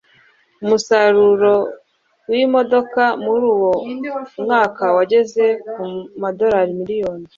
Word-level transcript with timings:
Umusaruro 0.63 1.53
wimodoka 2.31 3.03
muri 3.23 3.43
uwo 3.53 3.71
mwaka 4.43 4.83
wageze 4.95 5.45
ku 5.71 5.79
modoka 6.21 6.59
miliyoni 6.79 7.25